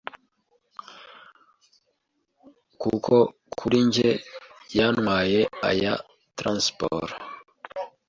[2.81, 3.13] kuko
[3.57, 4.09] kuri njye
[4.67, 5.93] byantwaye aya
[6.37, 7.11] transport